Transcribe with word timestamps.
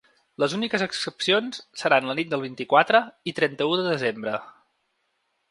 Les 0.43 0.53
úniques 0.59 0.83
excepcions 0.85 1.59
seran 1.81 2.09
la 2.13 2.15
nit 2.21 2.33
del 2.33 2.43
vint-i-quatre 2.47 3.03
i 3.33 3.35
trenta-u 3.41 3.79
de 3.83 3.87
desembre. 3.91 4.35